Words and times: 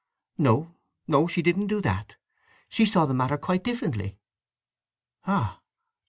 "No… 0.39 0.73
No, 1.05 1.27
she 1.27 1.43
didn't 1.43 1.67
do 1.67 1.79
that. 1.81 2.15
She 2.69 2.85
saw 2.87 3.05
the 3.05 3.13
matter 3.13 3.37
quite 3.37 3.63
differently." 3.63 4.17
"Ah! 5.27 5.61